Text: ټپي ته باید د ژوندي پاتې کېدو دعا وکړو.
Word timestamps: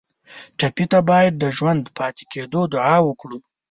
ټپي 0.59 0.85
ته 0.91 0.99
باید 1.09 1.33
د 1.37 1.43
ژوندي 1.57 1.89
پاتې 1.99 2.23
کېدو 2.31 2.61
دعا 2.73 2.97
وکړو. 3.03 3.39